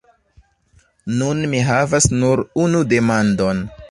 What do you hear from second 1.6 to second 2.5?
havas nur